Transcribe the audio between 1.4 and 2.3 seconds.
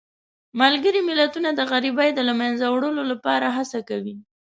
د غریبۍ د